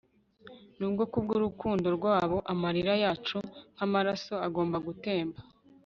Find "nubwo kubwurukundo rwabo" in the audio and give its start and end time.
0.79-2.37